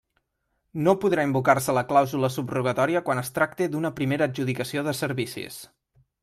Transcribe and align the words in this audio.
No 0.85 0.93
podrà 1.01 1.25
invocar-se 1.27 1.75
la 1.77 1.83
clàusula 1.91 2.31
subrogatòria 2.37 3.03
quan 3.11 3.21
es 3.25 3.31
tracte 3.37 3.69
d'una 3.75 3.93
primera 4.01 4.29
adjudicació 4.31 4.85
de 4.89 4.97
servicis. 5.03 5.61